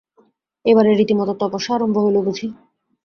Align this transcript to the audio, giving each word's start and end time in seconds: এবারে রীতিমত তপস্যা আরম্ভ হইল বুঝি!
এবারে 0.65 0.91
রীতিমত 0.91 1.29
তপস্যা 1.41 1.71
আরম্ভ 1.75 1.95
হইল 1.99 2.17
বুঝি! 2.21 2.47